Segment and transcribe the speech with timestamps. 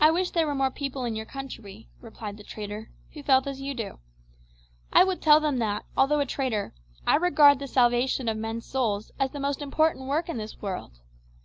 [0.00, 3.60] "I wish there were more people in your country," replied the trader, "who felt as
[3.60, 4.00] you do.
[4.92, 6.74] I would tell them that, although a trader,
[7.06, 10.98] I regard the salvation of men's souls as the most important work in this world.